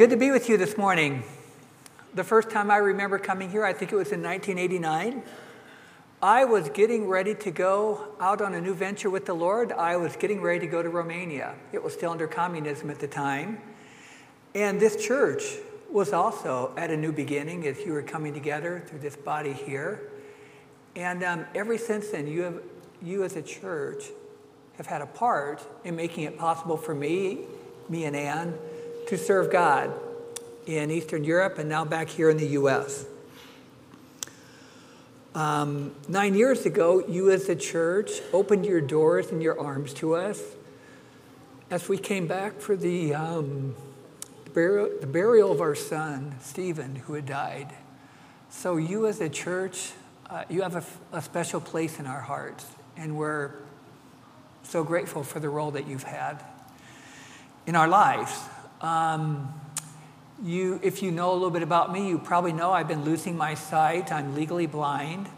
[0.00, 1.22] good to be with you this morning.
[2.14, 5.22] The first time I remember coming here, I think it was in 1989.
[6.22, 9.72] I was getting ready to go out on a new venture with the Lord.
[9.72, 11.54] I was getting ready to go to Romania.
[11.72, 13.60] It was still under communism at the time.
[14.54, 15.42] And this church
[15.92, 20.10] was also at a new beginning as you were coming together through this body here.
[20.96, 22.62] And um, ever since then, you, have,
[23.02, 24.04] you as a church
[24.78, 27.40] have had a part in making it possible for me,
[27.90, 28.56] me and Ann,
[29.10, 29.92] to serve God
[30.66, 33.06] in Eastern Europe and now back here in the U.S.
[35.34, 40.14] Um, nine years ago, you as a church opened your doors and your arms to
[40.14, 40.40] us
[41.72, 43.74] as we came back for the, um,
[44.54, 47.74] burial, the burial of our son, Stephen, who had died.
[48.48, 49.90] So, you as a church,
[50.28, 50.84] uh, you have a,
[51.16, 52.64] a special place in our hearts,
[52.96, 53.54] and we're
[54.62, 56.44] so grateful for the role that you've had
[57.66, 58.40] in our lives.
[58.80, 59.52] Um,
[60.42, 63.36] you, if you know a little bit about me, you probably know I've been losing
[63.36, 64.10] my sight.
[64.10, 65.28] I'm legally blind.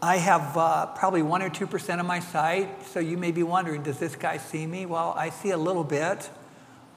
[0.00, 3.82] I have uh, probably 1 or 2% of my sight, so you may be wondering,
[3.82, 4.86] does this guy see me?
[4.86, 6.30] Well, I see a little bit.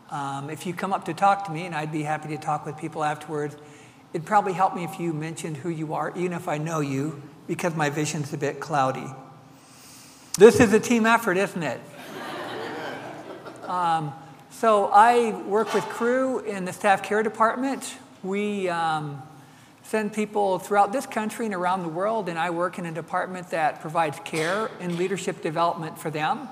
[0.09, 2.65] Um, if you come up to talk to me, and I'd be happy to talk
[2.65, 3.57] with people afterwards,
[4.13, 7.21] it'd probably help me if you mentioned who you are, even if I know you,
[7.47, 9.07] because my vision's a bit cloudy.
[10.37, 11.81] This is a team effort, isn't it?
[13.63, 14.13] Um,
[14.59, 17.97] so I work with Cru in the staff care department.
[18.23, 19.21] We um,
[19.83, 23.49] send people throughout this country and around the world, and I work in a department
[23.49, 26.47] that provides care and leadership development for them.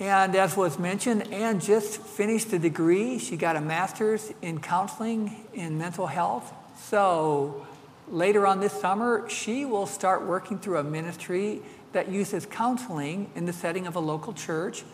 [0.00, 3.18] And as was mentioned, Ann just finished a degree.
[3.18, 6.52] She got a master's in counseling in mental health.
[6.80, 7.66] So
[8.08, 11.60] later on this summer, she will start working through a ministry
[11.92, 14.84] that uses counseling in the setting of a local church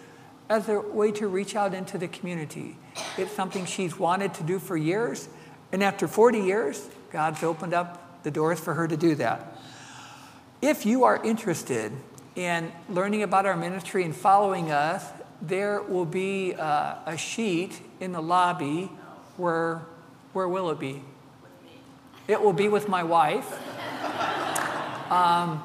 [0.48, 2.76] as a way to reach out into the community.
[3.16, 5.28] It's something she's wanted to do for years,
[5.72, 9.56] and after 40 years, God's opened up the doors for her to do that.
[10.62, 11.92] If you are interested
[12.34, 15.04] in learning about our ministry and following us,
[15.42, 18.90] there will be uh, a sheet in the lobby
[19.36, 19.82] where,
[20.32, 21.02] where will it be?
[22.28, 23.58] It will be with my wife.
[25.06, 25.62] Um,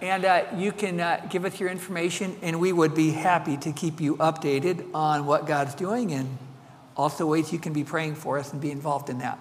[0.00, 3.72] and uh, you can uh, give us your information, and we would be happy to
[3.72, 6.38] keep you updated on what God's doing and
[6.96, 9.38] also ways you can be praying for us and be involved in that.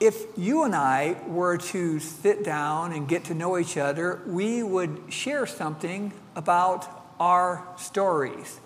[0.00, 4.62] If you and I were to sit down and get to know each other, we
[4.62, 6.88] would share something about
[7.20, 8.58] our stories.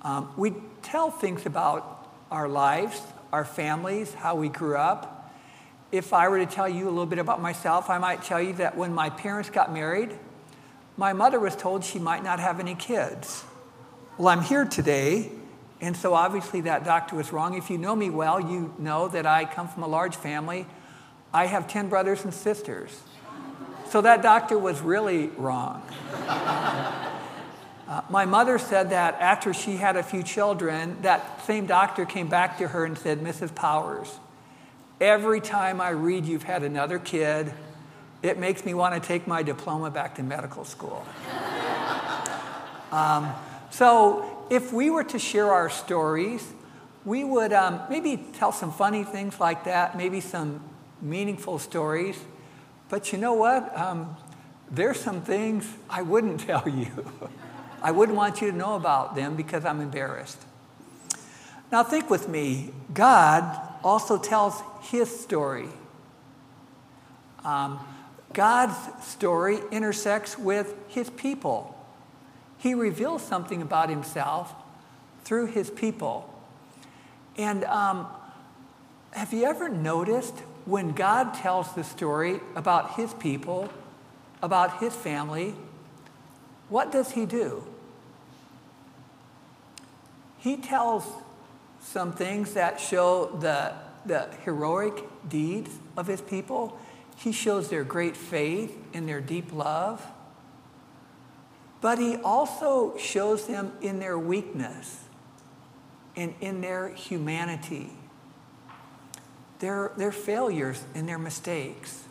[0.00, 3.00] Um, we tell things about our lives,
[3.32, 5.21] our families, how we grew up,
[5.92, 8.54] if I were to tell you a little bit about myself, I might tell you
[8.54, 10.10] that when my parents got married,
[10.96, 13.44] my mother was told she might not have any kids.
[14.16, 15.30] Well, I'm here today,
[15.82, 17.54] and so obviously that doctor was wrong.
[17.54, 20.66] If you know me well, you know that I come from a large family.
[21.32, 22.98] I have 10 brothers and sisters.
[23.90, 25.82] So that doctor was really wrong.
[27.88, 32.26] Uh, my mother said that after she had a few children, that same doctor came
[32.26, 33.54] back to her and said, Mrs.
[33.54, 34.08] Powers,
[35.02, 37.52] Every time I read you've had another kid,
[38.22, 41.04] it makes me want to take my diploma back to medical school.
[42.92, 43.34] um,
[43.72, 46.46] so, if we were to share our stories,
[47.04, 50.60] we would um, maybe tell some funny things like that, maybe some
[51.00, 52.16] meaningful stories.
[52.88, 53.76] But you know what?
[53.76, 54.16] Um,
[54.70, 57.10] there's some things I wouldn't tell you.
[57.82, 60.38] I wouldn't want you to know about them because I'm embarrassed.
[61.72, 65.68] Now, think with me God also tells his story.
[67.44, 67.80] Um,
[68.32, 71.76] God's story intersects with his people.
[72.58, 74.54] He reveals something about himself
[75.24, 76.32] through his people.
[77.36, 78.06] And um,
[79.12, 83.68] have you ever noticed when God tells the story about his people,
[84.42, 85.54] about his family,
[86.68, 87.66] what does he do?
[90.38, 91.04] He tells
[91.82, 93.74] some things that show the
[94.04, 96.78] the heroic deeds of his people.
[97.16, 100.04] He shows their great faith and their deep love.
[101.80, 105.04] But he also shows them in their weakness
[106.16, 107.90] and in their humanity,
[109.58, 112.04] their, their failures and their mistakes.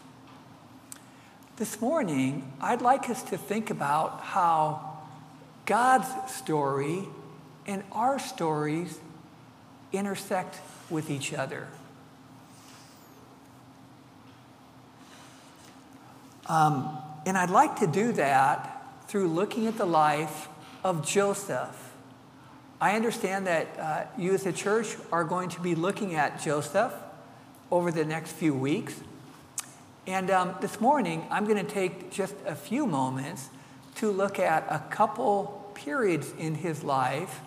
[1.58, 4.98] This morning, I'd like us to think about how
[5.66, 7.08] God's story
[7.68, 9.00] and our stories
[9.94, 10.60] intersect
[10.90, 11.68] with each other.
[16.48, 20.48] Um, and I'd like to do that through looking at the life
[20.84, 21.92] of Joseph,
[22.80, 26.94] I understand that uh, you as a church are going to be looking at Joseph
[27.70, 29.00] over the next few weeks.
[30.08, 33.50] And um, this morning, I'm going to take just a few moments
[33.96, 37.40] to look at a couple periods in his life,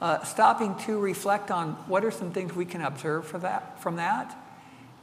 [0.00, 3.96] uh, stopping to reflect on what are some things we can observe for that, from
[3.96, 4.36] that,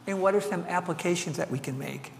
[0.07, 2.11] and what are some applications that we can make.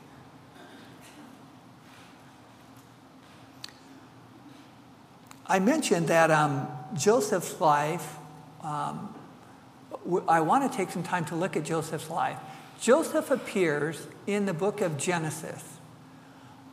[5.48, 8.16] I mentioned that um, Joseph's life,
[8.64, 9.14] um,
[10.28, 12.38] I want to take some time to look at Joseph's life.
[12.80, 15.62] Joseph appears in the book of Genesis.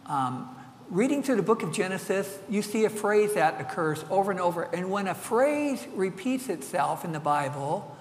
[0.06, 0.55] Um,
[0.90, 4.62] reading through the book of Genesis, you see a phrase that occurs over and over.
[4.62, 7.96] And when a phrase repeats itself in the Bible,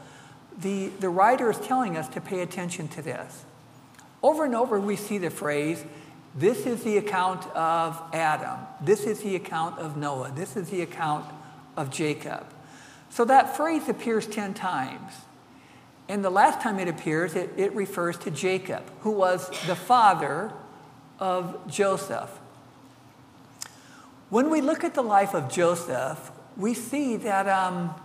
[0.58, 3.46] the, the writer is telling us to pay attention to this.
[4.24, 5.84] Over and over, we see the phrase,
[6.34, 8.60] this is the account of Adam.
[8.82, 10.32] This is the account of Noah.
[10.34, 11.26] This is the account
[11.76, 12.46] of Jacob.
[13.10, 15.14] So that phrase appears 10 times.
[16.10, 20.54] And the last time it appears, it, it refers to Jacob, who was the father
[21.20, 22.30] of Joseph.
[24.30, 27.96] When we look at the life of Joseph, we see that, um,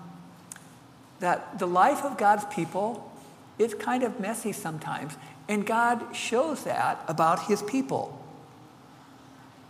[1.20, 3.10] that the life of God's people
[3.58, 5.14] is kind of messy sometimes.
[5.48, 8.18] And God shows that about his people.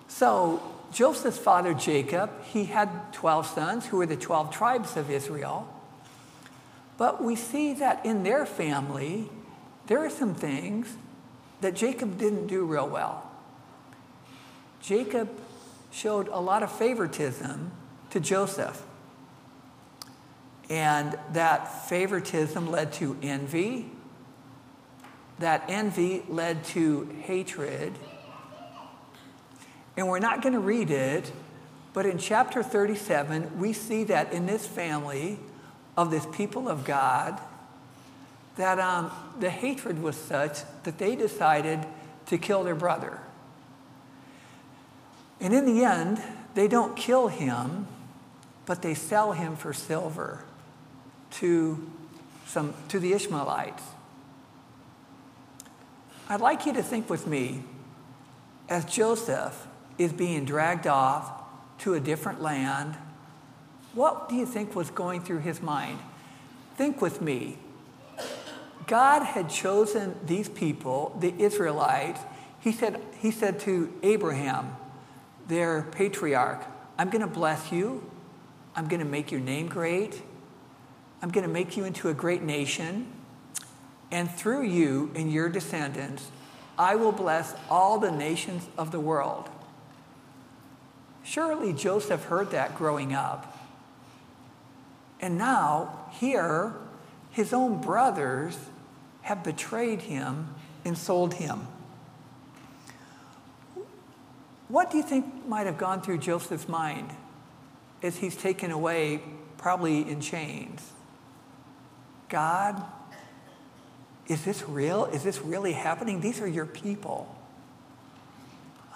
[0.08, 0.62] So,
[0.92, 5.66] Joseph's father Jacob, he had 12 sons who were the 12 tribes of Israel.
[6.98, 9.30] But we see that in their family,
[9.86, 10.94] there are some things
[11.62, 13.30] that Jacob didn't do real well.
[14.82, 15.30] Jacob
[15.92, 17.70] showed a lot of favoritism
[18.10, 18.82] to Joseph.
[20.68, 23.90] And that favoritism led to envy.
[25.38, 27.96] That envy led to hatred
[29.96, 31.30] and we're not going to read it,
[31.92, 35.38] but in chapter 37, we see that in this family
[35.96, 37.38] of this people of God,
[38.56, 41.86] that um, the hatred was such that they decided
[42.26, 43.20] to kill their brother.
[45.42, 46.22] And in the end,
[46.54, 47.88] they don't kill him,
[48.64, 50.44] but they sell him for silver
[51.32, 51.90] to,
[52.46, 53.82] some, to the Ishmaelites.
[56.28, 57.64] I'd like you to think with me
[58.68, 59.66] as Joseph
[59.98, 61.42] is being dragged off
[61.78, 62.94] to a different land,
[63.94, 65.98] what do you think was going through his mind?
[66.76, 67.58] Think with me.
[68.86, 72.20] God had chosen these people, the Israelites.
[72.60, 74.76] He said, he said to Abraham,
[75.48, 76.64] their patriarch,
[76.98, 78.08] I'm going to bless you.
[78.74, 80.22] I'm going to make your name great.
[81.20, 83.06] I'm going to make you into a great nation.
[84.10, 86.30] And through you and your descendants,
[86.78, 89.48] I will bless all the nations of the world.
[91.22, 93.58] Surely Joseph heard that growing up.
[95.20, 96.74] And now, here,
[97.30, 98.58] his own brothers
[99.22, 100.54] have betrayed him
[100.84, 101.68] and sold him.
[104.72, 107.10] What do you think might have gone through Joseph's mind
[108.02, 109.20] as he's taken away,
[109.58, 110.92] probably in chains?
[112.30, 112.82] God,
[114.28, 115.04] is this real?
[115.04, 116.22] Is this really happening?
[116.22, 117.36] These are your people.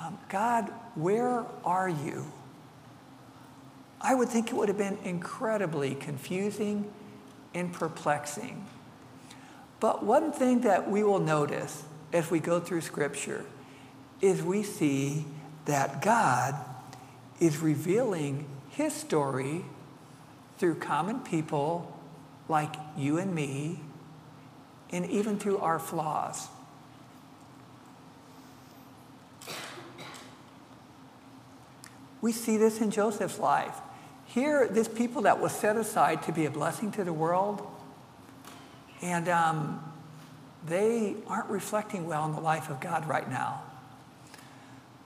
[0.00, 2.24] Um, God, where are you?
[4.00, 6.90] I would think it would have been incredibly confusing
[7.52, 8.64] and perplexing.
[9.80, 13.44] But one thing that we will notice as we go through Scripture
[14.22, 15.26] is we see
[15.66, 16.54] that God
[17.38, 19.64] is revealing His story
[20.58, 21.92] through common people
[22.48, 23.80] like you and me,
[24.90, 26.48] and even through our flaws.
[32.20, 33.74] We see this in Joseph's life.
[34.26, 37.66] Here, this people that was set aside to be a blessing to the world,
[39.02, 39.92] and um,
[40.66, 43.62] they aren't reflecting well in the life of God right now.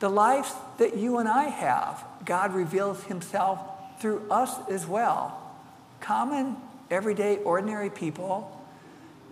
[0.00, 3.61] The life that you and I have, God reveals Himself
[4.00, 5.54] through us as well.
[6.00, 6.57] Common,
[6.90, 8.64] everyday, ordinary people.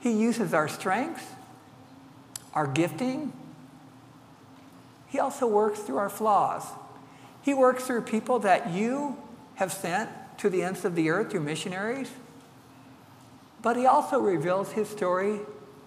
[0.01, 1.25] He uses our strengths,
[2.55, 3.33] our gifting.
[5.09, 6.65] He also works through our flaws.
[7.43, 9.17] He works through people that you
[9.55, 12.11] have sent to the ends of the earth through missionaries.
[13.63, 15.41] But he also reveals his story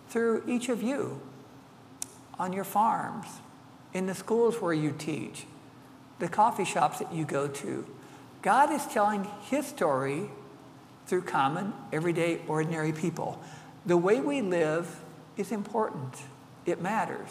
[0.09, 1.21] through each of you
[2.37, 3.27] on your farms,
[3.93, 5.45] in the schools where you teach,
[6.19, 7.85] the coffee shops that you go to.
[8.41, 10.29] God is telling his story
[11.07, 13.41] through common, everyday, ordinary people.
[13.85, 15.01] The way we live
[15.37, 16.15] is important,
[16.65, 17.29] it matters,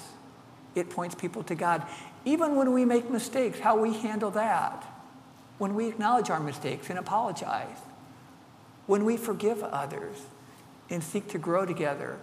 [0.74, 1.82] it points people to God.
[2.24, 4.84] Even when we make mistakes, how we handle that,
[5.58, 7.78] when we acknowledge our mistakes and apologize,
[8.86, 10.16] when we forgive others
[10.88, 12.18] and seek to grow together,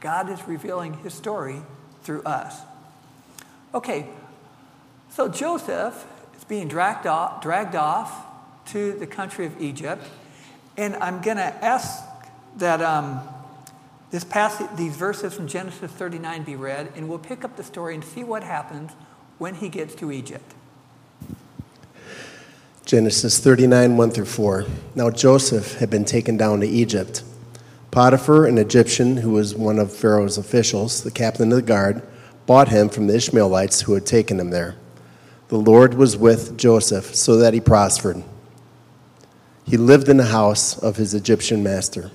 [0.00, 1.62] God is revealing his story
[2.02, 2.60] through us.
[3.74, 4.06] Okay,
[5.10, 8.24] so Joseph is being dragged off, dragged off
[8.66, 10.06] to the country of Egypt,
[10.76, 12.04] and I'm going to ask
[12.58, 13.20] that um,
[14.12, 17.96] this passage, these verses from Genesis 39 be read, and we'll pick up the story
[17.96, 18.92] and see what happens
[19.38, 20.54] when he gets to Egypt.
[22.86, 24.66] Genesis 39, 1 through 4.
[24.94, 27.24] Now Joseph had been taken down to Egypt.
[27.90, 32.02] Potiphar, an Egyptian who was one of Pharaoh's officials, the captain of the guard,
[32.46, 34.76] bought him from the Ishmaelites who had taken him there.
[35.48, 38.22] The Lord was with Joseph so that he prospered.
[39.64, 42.10] He lived in the house of his Egyptian master.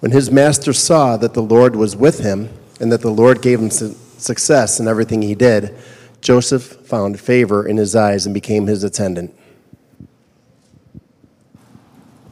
[0.00, 3.60] When his master saw that the Lord was with him and that the Lord gave
[3.60, 5.76] him su- success in everything he did,
[6.20, 9.34] Joseph found favor in his eyes and became his attendant.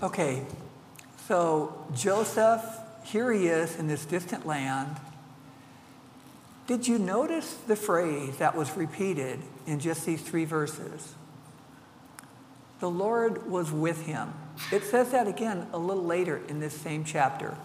[0.03, 0.43] Okay,
[1.29, 2.65] so Joseph,
[3.05, 4.97] here he is in this distant land.
[6.71, 11.17] Did you notice the phrase that was repeated in just these three verses?
[12.79, 14.33] The Lord was with him.
[14.71, 17.57] It says that again a little later in this same chapter.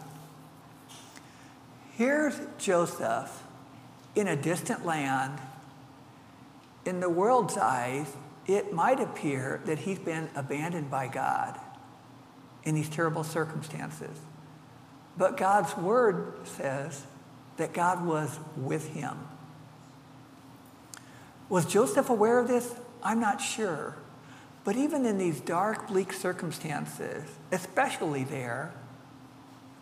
[1.92, 3.44] Here's Joseph
[4.16, 5.40] in a distant land.
[6.84, 8.12] In the world's eyes,
[8.48, 11.60] it might appear that he's been abandoned by God
[12.64, 14.18] in these terrible circumstances.
[15.16, 17.04] But God's word says
[17.58, 19.18] that God was with him.
[21.50, 22.74] Was Joseph aware of this?
[23.04, 23.96] I'm not sure.
[24.64, 28.74] But even in these dark, bleak circumstances, especially there,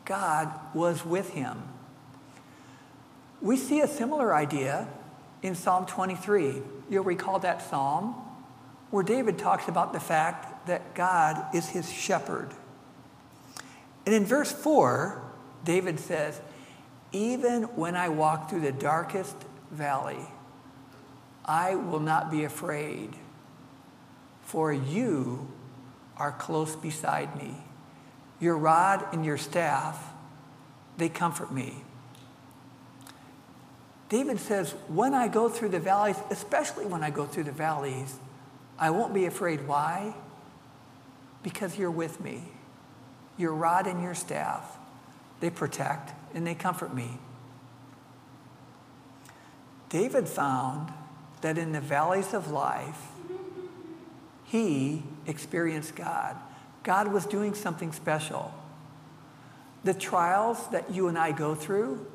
[0.05, 1.63] God was with him.
[3.41, 4.87] We see a similar idea
[5.41, 6.61] in Psalm 23.
[6.89, 8.15] You'll recall that psalm
[8.91, 12.49] where David talks about the fact that God is his shepherd.
[14.05, 15.21] And in verse 4,
[15.63, 16.41] David says,
[17.13, 19.35] Even when I walk through the darkest
[19.71, 20.25] valley,
[21.45, 23.13] I will not be afraid,
[24.41, 25.47] for you
[26.17, 27.55] are close beside me.
[28.39, 30.11] Your rod and your staff,
[30.97, 31.83] they comfort me.
[34.09, 38.15] David says, When I go through the valleys, especially when I go through the valleys,
[38.79, 39.67] I won't be afraid.
[39.67, 40.15] Why?
[41.43, 42.43] Because you're with me.
[43.37, 44.77] Your rod and your staff,
[45.39, 47.19] they protect and they comfort me.
[49.89, 50.91] David found
[51.41, 52.99] that in the valleys of life,
[54.43, 56.35] he experienced God.
[56.83, 58.53] God was doing something special.
[59.83, 62.05] The trials that you and I go through,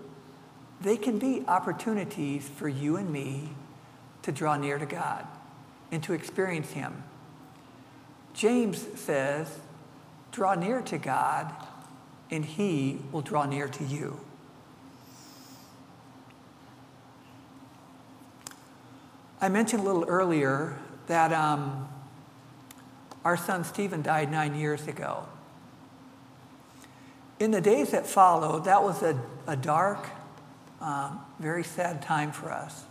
[0.80, 3.50] they can be opportunities for you and me
[4.22, 5.26] to draw near to God
[5.90, 7.02] and to experience Him.
[8.34, 9.58] James says
[10.30, 11.52] Draw near to God,
[12.30, 14.20] and He will draw near to you.
[19.40, 21.88] I mentioned a little earlier that um,
[23.24, 25.24] our son Stephen died nine years ago.
[27.38, 30.08] In the days that followed, that was a, a dark,
[30.80, 32.84] um, very sad time for us.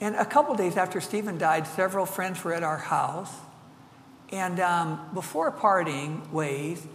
[0.00, 3.32] And a couple days after Stephen died, several friends were at our house
[4.30, 6.86] and um, before parting ways,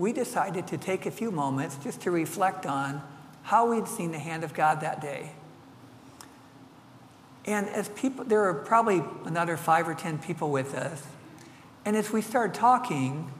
[0.00, 3.02] we decided to take a few moments just to reflect on
[3.42, 5.30] how we'd seen the hand of God that day.
[7.44, 11.02] And as people, there were probably another five or ten people with us.
[11.84, 13.30] And as we started talking,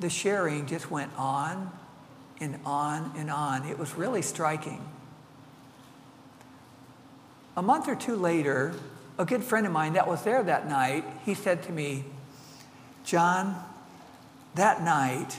[0.00, 1.70] the sharing just went on
[2.40, 3.64] and on and on.
[3.64, 4.84] It was really striking.
[7.56, 8.74] A month or two later,
[9.18, 12.06] a good friend of mine that was there that night, he said to me,
[13.04, 13.54] John,
[14.56, 15.38] that night,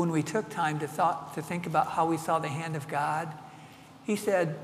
[0.00, 2.88] when we took time to, thought, to think about how we saw the hand of
[2.88, 3.28] God,
[4.02, 4.58] he said,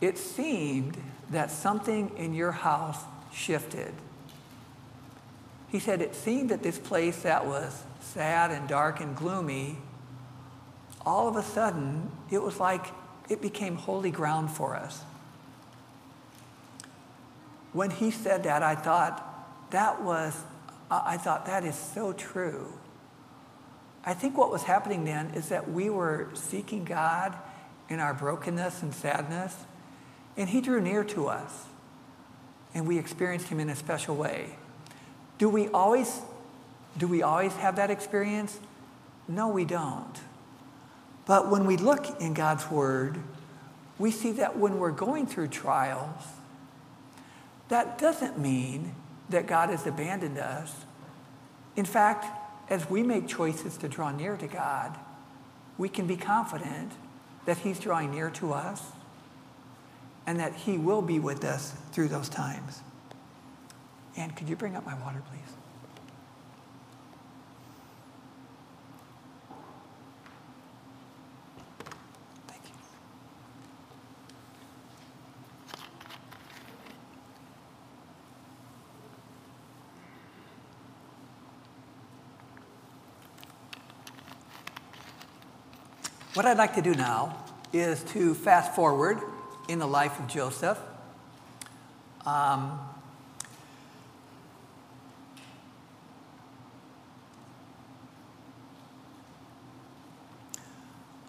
[0.00, 0.96] It seemed
[1.28, 2.96] that something in your house
[3.30, 3.92] shifted.
[5.68, 9.76] He said, It seemed that this place that was sad and dark and gloomy,
[11.04, 12.86] all of a sudden, it was like
[13.28, 15.02] it became holy ground for us.
[17.74, 20.34] When he said that, I thought that was
[20.90, 22.72] I thought that is so true.
[24.04, 27.36] I think what was happening then is that we were seeking God
[27.88, 29.56] in our brokenness and sadness,
[30.36, 31.66] and He drew near to us,
[32.74, 34.56] and we experienced Him in a special way.
[35.38, 36.20] Do we always,
[36.98, 38.58] do we always have that experience?
[39.28, 40.20] No, we don't.
[41.26, 43.18] But when we look in God's Word,
[43.98, 46.24] we see that when we're going through trials,
[47.68, 48.94] that doesn't mean
[49.28, 50.74] that God has abandoned us.
[51.76, 52.26] In fact,
[52.68, 54.96] as we make choices to draw near to God,
[55.78, 56.92] we can be confident
[57.44, 58.82] that He's drawing near to us
[60.26, 62.80] and that He will be with us through those times.
[64.16, 65.56] And could you bring up my water, please?
[86.34, 89.18] What I'd like to do now is to fast forward
[89.68, 90.78] in the life of Joseph.
[92.24, 92.80] Um,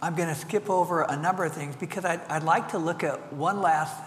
[0.01, 3.03] I'm going to skip over a number of things because I'd, I'd like to look
[3.03, 4.01] at one last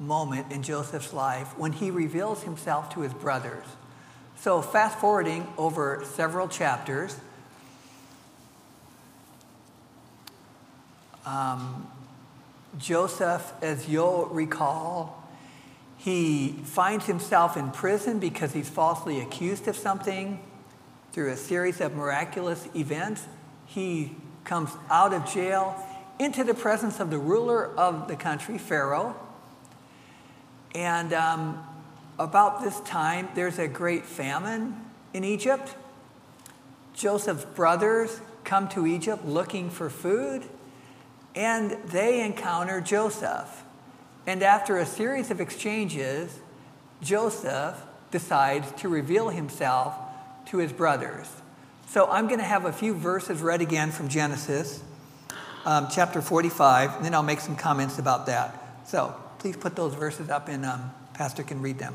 [0.00, 3.66] moment in Joseph's life when he reveals himself to his brothers.
[4.36, 7.18] So, fast forwarding over several chapters,
[11.28, 11.86] um,
[12.78, 15.22] Joseph, as you'll recall,
[15.98, 20.40] he finds himself in prison because he's falsely accused of something.
[21.12, 23.24] Through a series of miraculous events,
[23.66, 25.76] he comes out of jail
[26.18, 29.14] into the presence of the ruler of the country, Pharaoh.
[30.74, 31.62] And um,
[32.18, 34.80] about this time, there's a great famine
[35.12, 35.74] in Egypt.
[36.94, 40.44] Joseph's brothers come to Egypt looking for food,
[41.38, 43.62] and they encounter Joseph.
[44.26, 46.40] And after a series of exchanges,
[47.00, 47.80] Joseph
[48.10, 49.94] decides to reveal himself
[50.46, 51.28] to his brothers.
[51.86, 54.82] So I'm going to have a few verses read again from Genesis,
[55.64, 58.60] um, chapter 45, and then I'll make some comments about that.
[58.84, 61.94] So please put those verses up, and um, Pastor can read them.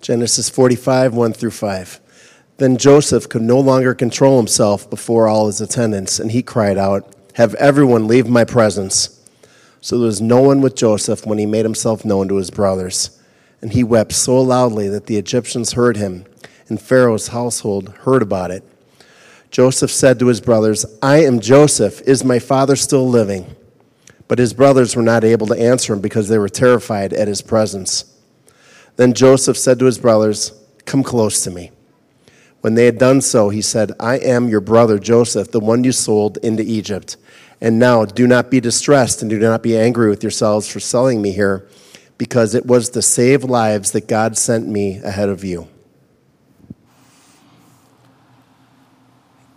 [0.00, 2.00] Genesis 45, 1 through 5.
[2.58, 7.13] Then Joseph could no longer control himself before all his attendants, and he cried out,
[7.34, 9.20] Have everyone leave my presence.
[9.80, 13.20] So there was no one with Joseph when he made himself known to his brothers.
[13.60, 16.26] And he wept so loudly that the Egyptians heard him
[16.68, 18.64] and Pharaoh's household heard about it.
[19.50, 22.00] Joseph said to his brothers, I am Joseph.
[22.02, 23.54] Is my father still living?
[24.26, 27.42] But his brothers were not able to answer him because they were terrified at his
[27.42, 28.04] presence.
[28.96, 30.52] Then Joseph said to his brothers,
[30.86, 31.70] Come close to me.
[32.62, 35.92] When they had done so, he said, I am your brother Joseph, the one you
[35.92, 37.16] sold into Egypt.
[37.64, 41.22] And now do not be distressed and do not be angry with yourselves for selling
[41.22, 41.66] me here,
[42.18, 45.68] because it was to save lives that God sent me ahead of you.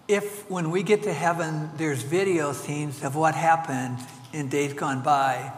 [0.08, 3.98] if when we get to heaven, there's video scenes of what happened
[4.34, 5.52] in days gone by,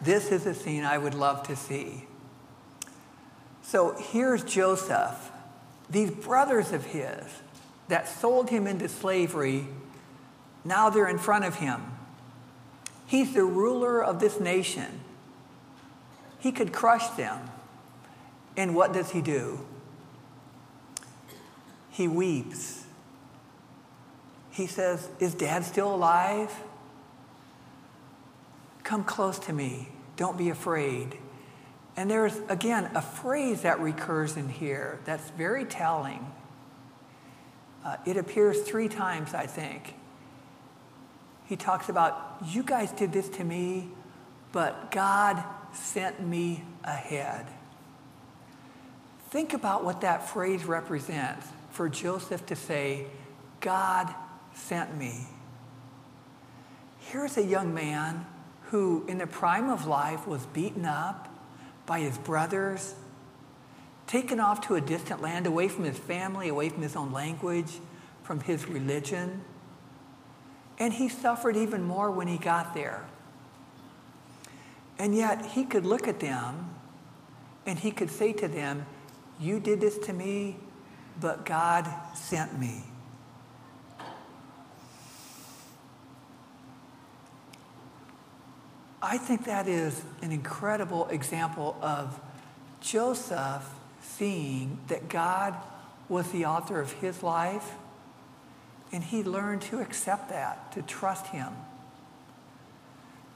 [0.00, 2.06] this is a scene I would love to see.
[3.62, 5.30] So here's Joseph,
[5.90, 7.22] these brothers of his
[7.88, 9.66] that sold him into slavery,
[10.64, 11.82] now they're in front of him.
[13.06, 15.00] He's the ruler of this nation.
[16.38, 17.50] He could crush them.
[18.56, 19.66] And what does he do?
[21.90, 22.80] He weeps
[24.60, 26.52] he says, Is dad still alive?
[28.82, 29.88] Come close to me.
[30.16, 31.16] Don't be afraid.
[31.96, 36.30] And there's, again, a phrase that recurs in here that's very telling.
[37.84, 39.94] Uh, it appears three times, I think.
[41.50, 43.88] He talks about, You guys did this to me,
[44.52, 47.44] but God sent me ahead.
[49.30, 53.06] Think about what that phrase represents for Joseph to say,
[53.58, 54.14] God
[54.54, 55.26] sent me.
[57.00, 58.26] Here's a young man
[58.66, 61.34] who, in the prime of life, was beaten up
[61.84, 62.94] by his brothers,
[64.06, 67.80] taken off to a distant land, away from his family, away from his own language,
[68.22, 69.42] from his religion.
[70.80, 73.04] And he suffered even more when he got there.
[74.98, 76.70] And yet, he could look at them
[77.66, 78.86] and he could say to them,
[79.38, 80.56] You did this to me,
[81.20, 82.82] but God sent me.
[89.02, 92.20] I think that is an incredible example of
[92.80, 93.68] Joseph
[94.02, 95.54] seeing that God
[96.08, 97.72] was the author of his life,
[98.92, 101.52] and he learned to accept that, to trust him.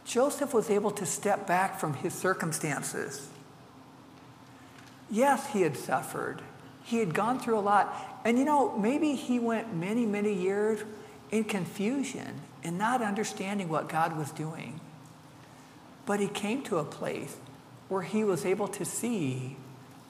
[0.05, 3.29] Joseph was able to step back from his circumstances.
[5.11, 6.43] Yes, he had suffered.
[6.83, 8.21] He had gone through a lot.
[8.25, 10.81] And you know, maybe he went many, many years
[11.31, 14.81] in confusion and not understanding what God was doing.
[16.07, 17.37] But he came to a place
[17.89, 19.57] where he was able to see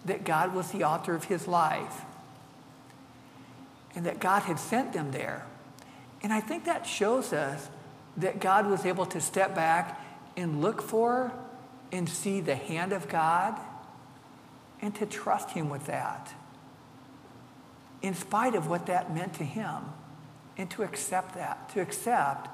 [0.05, 2.03] that God was the author of his life.
[3.95, 5.47] And that God had sent them there.
[6.23, 7.69] And I think that shows us
[8.17, 10.01] that God was able to step back
[10.37, 11.33] and look for
[11.93, 13.59] and see the hand of God
[14.81, 16.35] and to trust Him with that,
[18.03, 19.85] in spite of what that meant to Him,
[20.59, 22.49] and to accept that, to accept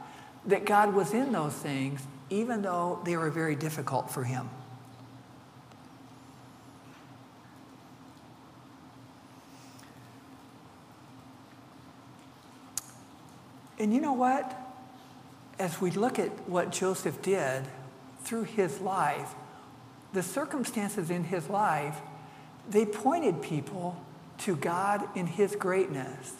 [0.47, 4.49] that God was in those things, even though they were very difficult for Him.
[13.81, 14.55] And you know what?
[15.59, 17.65] As we look at what Joseph did
[18.23, 19.35] through his life,
[20.13, 21.99] the circumstances in his life,
[22.69, 23.97] they pointed people
[24.39, 26.35] to God in his greatness.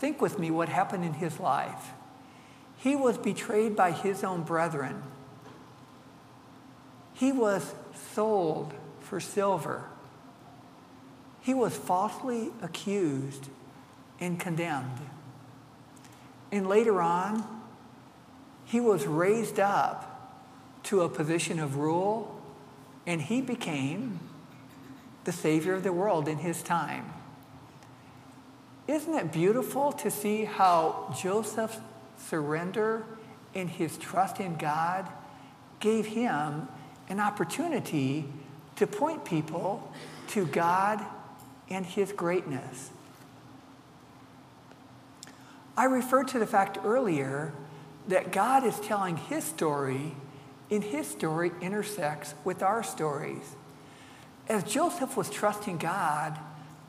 [0.00, 1.92] Think with me what happened in his life.
[2.76, 5.00] He was betrayed by his own brethren.
[7.12, 7.72] He was
[8.12, 9.84] sold for silver.
[11.40, 13.48] He was falsely accused
[14.18, 14.98] and condemned.
[16.54, 17.44] And later on,
[18.64, 20.38] he was raised up
[20.84, 22.40] to a position of rule,
[23.08, 24.20] and he became
[25.24, 27.12] the Savior of the world in his time.
[28.86, 31.80] Isn't it beautiful to see how Joseph's
[32.18, 33.04] surrender
[33.52, 35.08] and his trust in God
[35.80, 36.68] gave him
[37.08, 38.28] an opportunity
[38.76, 39.92] to point people
[40.28, 41.04] to God
[41.68, 42.90] and his greatness?
[45.76, 47.52] I referred to the fact earlier
[48.08, 50.14] that God is telling his story,
[50.70, 53.56] and his story intersects with our stories.
[54.48, 56.38] As Joseph was trusting God,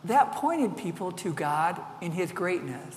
[0.04, 2.95] that pointed people to God in his greatness.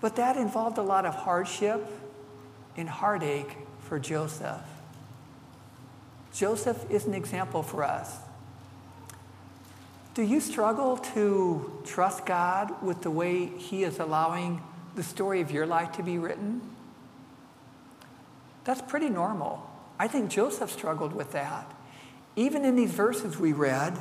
[0.00, 1.86] But that involved a lot of hardship
[2.76, 4.62] and heartache for Joseph.
[6.32, 8.16] Joseph is an example for us.
[10.14, 14.60] Do you struggle to trust God with the way He is allowing
[14.96, 16.60] the story of your life to be written?
[18.64, 19.70] That's pretty normal.
[19.98, 21.72] I think Joseph struggled with that.
[22.34, 23.98] Even in these verses we read,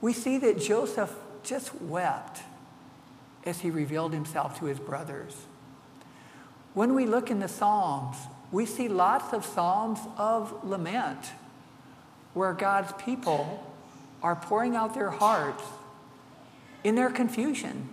[0.00, 2.40] we see that Joseph just wept
[3.44, 5.34] as he revealed himself to his brothers.
[6.72, 8.16] When we look in the Psalms,
[8.50, 11.32] we see lots of Psalms of lament
[12.32, 13.73] where God's people
[14.24, 15.62] are pouring out their hearts
[16.82, 17.90] in their confusion,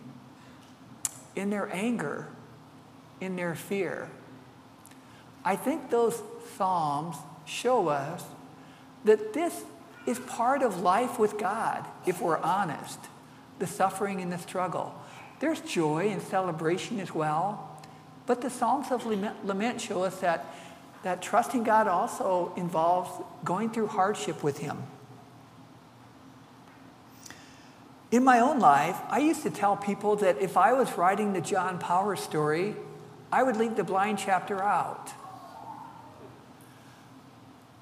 [1.35, 2.29] in their anger,
[3.19, 4.09] in their fear.
[5.43, 6.23] I think those
[6.55, 8.23] Psalms show us
[9.03, 9.63] that this
[10.07, 12.99] is part of life with God, if we're honest,
[13.59, 14.95] the suffering and the struggle.
[15.41, 17.77] There's joy and celebration as well,
[18.25, 20.45] but the Psalms of Lament show us that,
[21.03, 23.09] that trusting God also involves
[23.43, 24.77] going through hardship with Him.
[28.11, 31.39] In my own life, I used to tell people that if I was writing the
[31.39, 32.75] John Power story,
[33.31, 35.13] I would leave the blind chapter out.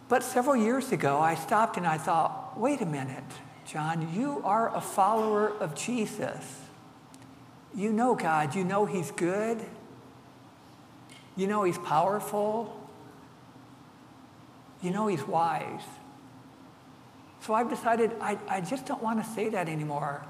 [0.07, 3.23] But several years ago, I stopped and I thought, wait a minute,
[3.65, 6.61] John, you are a follower of Jesus.
[7.75, 9.59] You know God, you know He's good,
[11.35, 12.87] you know He's powerful,
[14.81, 15.83] you know He's wise.
[17.41, 20.25] So I've decided I, I just don't want to say that anymore.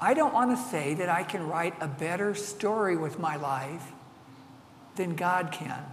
[0.00, 3.92] I don't want to say that I can write a better story with my life
[4.96, 5.84] than God can.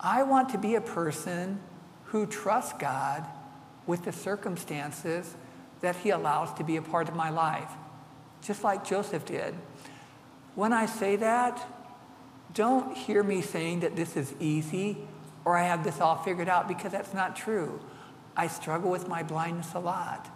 [0.00, 1.60] I want to be a person
[2.06, 3.24] who trusts God
[3.86, 5.34] with the circumstances
[5.80, 7.70] that He allows to be a part of my life,
[8.42, 9.54] just like Joseph did.
[10.54, 11.66] When I say that,
[12.54, 14.98] don't hear me saying that this is easy
[15.44, 17.80] or I have this all figured out because that's not true.
[18.38, 20.30] I struggle with my blindness a lot.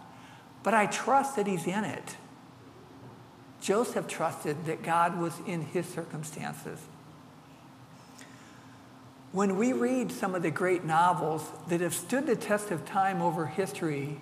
[0.61, 2.17] But I trust that He's in it.
[3.63, 6.79] Joseph trusted that God was in his circumstances.
[9.31, 13.21] When we read some of the great novels that have stood the test of time
[13.21, 14.19] over history,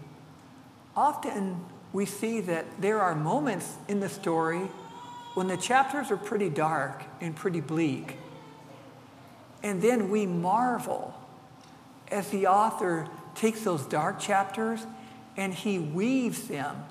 [0.96, 4.70] often we see that there are moments in the story
[5.34, 8.18] when the chapters are pretty dark and pretty bleak.
[9.64, 11.16] And then we marvel
[12.10, 13.08] as the author
[13.42, 14.86] takes those dark chapters
[15.36, 16.84] and he weaves them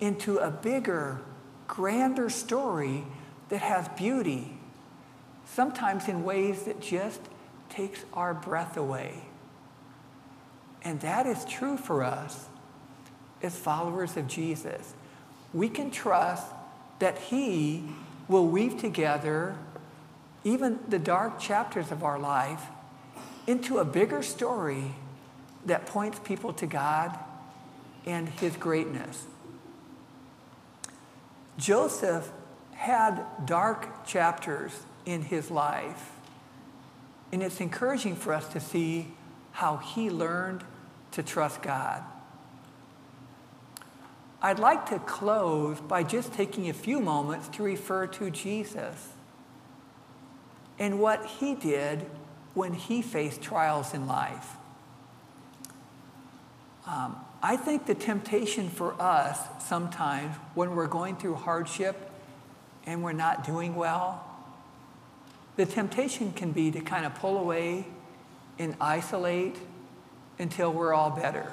[0.00, 1.20] into a bigger,
[1.66, 3.04] grander story
[3.50, 4.56] that has beauty,
[5.44, 7.20] sometimes in ways that just
[7.68, 9.22] takes our breath away.
[10.82, 12.46] And that is true for us
[13.42, 14.94] as followers of Jesus.
[15.52, 16.46] We can trust
[17.00, 17.84] that He
[18.28, 19.56] will weave together
[20.42, 22.62] even the dark chapters of our life
[23.46, 24.94] into a bigger story
[25.68, 27.18] that points people to God
[28.06, 29.24] and His greatness.
[31.58, 32.30] Joseph
[32.72, 34.72] had dark chapters
[35.04, 36.12] in his life.
[37.32, 39.08] And it's encouraging for us to see
[39.50, 40.62] how he learned
[41.10, 42.04] to trust God.
[44.40, 49.08] I'd like to close by just taking a few moments to refer to Jesus
[50.78, 52.06] and what he did
[52.54, 54.57] when he faced trials in life.
[56.88, 62.10] Um, I think the temptation for us sometimes when we're going through hardship
[62.86, 64.24] and we're not doing well,
[65.56, 67.86] the temptation can be to kind of pull away
[68.58, 69.56] and isolate
[70.38, 71.52] until we're all better.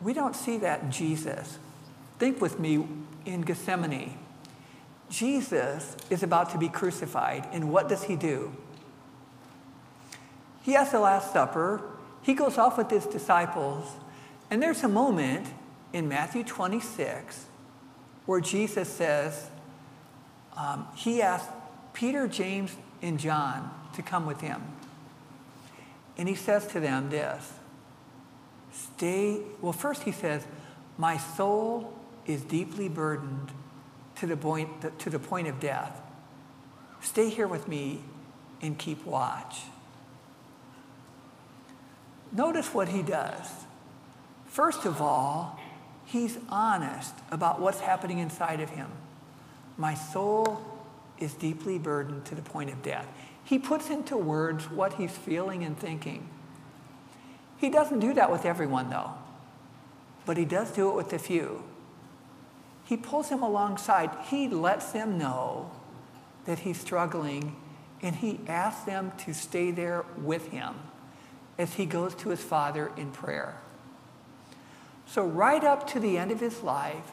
[0.00, 1.58] We don't see that in Jesus.
[2.18, 2.86] Think with me
[3.26, 4.16] in Gethsemane.
[5.10, 8.52] Jesus is about to be crucified, and what does he do?
[10.62, 11.95] He has the Last Supper,
[12.26, 13.88] he goes off with his disciples,
[14.50, 15.46] and there's a moment
[15.92, 17.46] in Matthew 26
[18.26, 19.48] where Jesus says,
[20.56, 21.48] um, he asked
[21.92, 24.60] Peter, James, and John to come with him.
[26.18, 27.52] And he says to them this
[28.72, 30.44] Stay, well, first he says,
[30.98, 33.52] My soul is deeply burdened
[34.16, 36.00] to the point, to the point of death.
[37.00, 38.02] Stay here with me
[38.60, 39.60] and keep watch.
[42.36, 43.48] Notice what he does.
[44.44, 45.58] First of all,
[46.04, 48.90] he's honest about what's happening inside of him.
[49.78, 50.62] My soul
[51.18, 53.06] is deeply burdened to the point of death.
[53.42, 56.28] He puts into words what he's feeling and thinking.
[57.56, 59.12] He doesn't do that with everyone, though,
[60.26, 61.64] but he does do it with a few.
[62.84, 64.10] He pulls him alongside.
[64.26, 65.70] He lets them know
[66.44, 67.56] that he's struggling,
[68.02, 70.74] and he asks them to stay there with him
[71.58, 73.56] as he goes to his Father in prayer.
[75.06, 77.12] So, right up to the end of his life,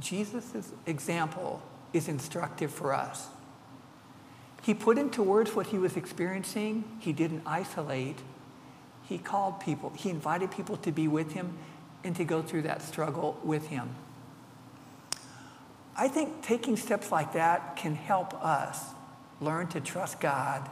[0.00, 3.28] Jesus' example is instructive for us.
[4.62, 8.18] He put into words what he was experiencing, he didn't isolate.
[9.08, 11.56] He called people, he invited people to be with him
[12.04, 13.94] and to go through that struggle with him.
[15.96, 18.84] I think taking steps like that can help us
[19.40, 20.68] learn to trust God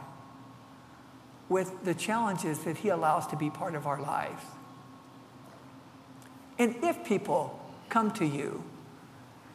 [1.49, 4.43] with the challenges that He allows to be part of our lives.
[6.59, 8.63] And if people come to you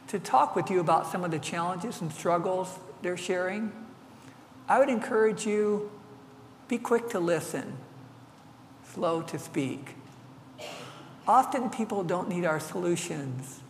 [0.08, 3.72] to talk with you about some of the challenges and struggles they're sharing,
[4.68, 5.90] I would encourage you
[6.68, 7.76] be quick to listen,
[8.92, 9.96] slow to speak.
[11.26, 13.60] Often people don't need our solutions,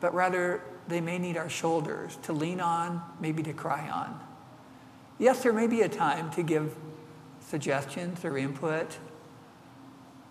[0.00, 4.20] but rather they may need our shoulders to lean on, maybe to cry on.
[5.18, 6.74] Yes, there may be a time to give
[7.40, 8.98] suggestions or input,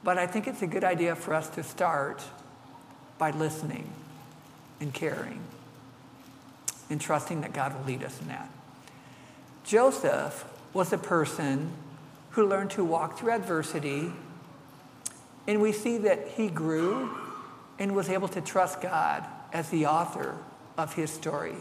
[0.04, 2.21] but I think it's a good idea for us to start
[3.17, 3.89] by listening
[4.80, 5.39] and caring
[6.89, 8.50] and trusting that God will lead us in that.
[9.63, 11.71] Joseph was a person
[12.32, 14.12] who learned to walk through adversity,
[15.48, 17.10] and we see that he grew
[17.80, 20.38] and was able to trust God as the author
[20.78, 21.56] of his story.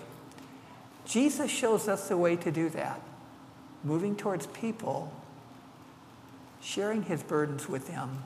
[1.07, 3.01] Jesus shows us the way to do that
[3.85, 5.13] moving towards people,
[6.61, 8.25] sharing his burdens with them,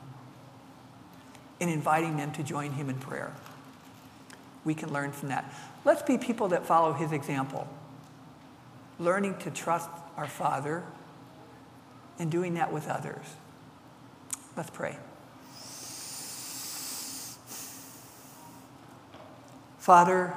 [1.60, 3.34] and inviting them to join him in prayer.
[4.64, 5.52] We can learn from that.
[5.84, 7.66] Let's be people that follow his example,
[8.98, 10.84] learning to trust our Father
[12.18, 13.24] and doing that with others.
[14.56, 14.96] Let's pray.
[19.78, 20.34] Father,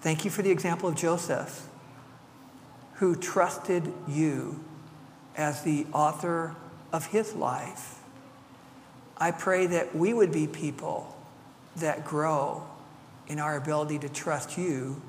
[0.00, 1.68] thank you for the example of Joseph
[2.94, 4.62] who trusted you
[5.36, 6.54] as the author
[6.92, 7.98] of his life.
[9.16, 11.16] I pray that we would be people
[11.76, 12.66] that grow
[13.26, 15.00] in our ability to trust you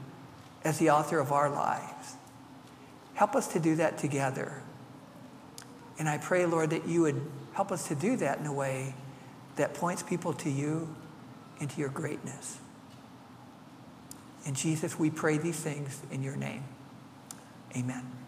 [0.64, 2.16] as the author of our lives.
[3.16, 4.62] Help us to do that together.
[6.00, 7.22] And I pray, Lord, that you would
[7.54, 8.96] help us to do that in a way
[9.56, 10.96] that points people to you
[11.60, 12.58] and to your greatness.
[14.46, 16.64] And Jesus, we pray these things in your name.
[17.76, 18.23] Amen.